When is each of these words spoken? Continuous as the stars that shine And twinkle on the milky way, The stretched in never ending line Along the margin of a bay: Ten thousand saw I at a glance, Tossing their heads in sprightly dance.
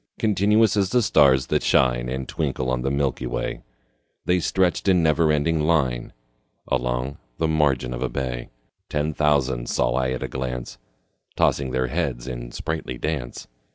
Continuous 0.17 0.75
as 0.75 0.89
the 0.89 1.03
stars 1.03 1.45
that 1.45 1.61
shine 1.61 2.09
And 2.09 2.27
twinkle 2.27 2.71
on 2.71 2.81
the 2.81 2.89
milky 2.89 3.27
way, 3.27 3.61
The 4.25 4.39
stretched 4.39 4.87
in 4.87 5.03
never 5.03 5.31
ending 5.31 5.59
line 5.61 6.11
Along 6.67 7.19
the 7.37 7.47
margin 7.47 7.93
of 7.93 8.01
a 8.01 8.09
bay: 8.09 8.49
Ten 8.89 9.13
thousand 9.13 9.69
saw 9.69 9.91
I 9.91 10.09
at 10.13 10.23
a 10.23 10.27
glance, 10.27 10.79
Tossing 11.35 11.69
their 11.69 11.85
heads 11.85 12.27
in 12.27 12.51
sprightly 12.51 12.97
dance. 12.97 13.47